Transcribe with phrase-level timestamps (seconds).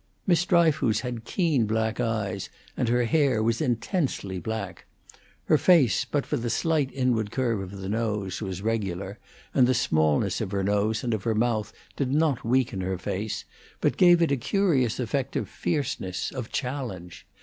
[0.25, 4.85] Miss Dryfoos had keen black eyes, and her hair was intensely black.
[5.45, 9.19] Her face, but for the slight inward curve of the nose, was regular,
[9.53, 13.45] and the smallness of her nose and of her mouth did not weaken her face,
[13.79, 17.27] but gave it a curious effect of fierceness, of challenge.